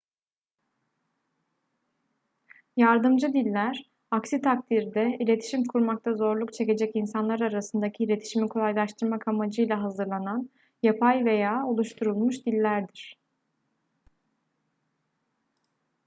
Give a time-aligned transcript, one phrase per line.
[2.77, 10.49] yardımcı diller aksi takdirde iletişim kurmakta zorluk çekecek insanlar arasındaki iletişimi kolaylaştırmak amacıyla hazırlanan
[10.83, 13.17] yapay veya oluşturulmuş dillerdir